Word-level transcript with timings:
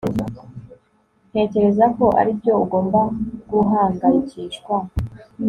Ntekereza 1.29 1.85
ko 1.97 2.05
aribyo 2.21 2.53
ugomba 2.63 2.99
guhangayikishwa 3.49 4.75